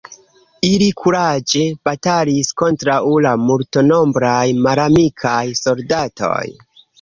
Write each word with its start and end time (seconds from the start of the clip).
Ili 0.67 0.85
kuraĝe 1.01 1.59
batalis 1.89 2.49
kontraŭ 2.61 2.95
la 3.27 3.35
multnombraj 3.51 4.41
malamikaj 4.65 5.45
soldatoj. 5.61 6.43